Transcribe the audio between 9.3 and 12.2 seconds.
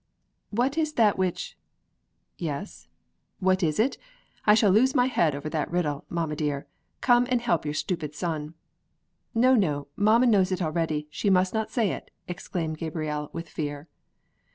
"No, no! Mamma knows it already. She must not say it!"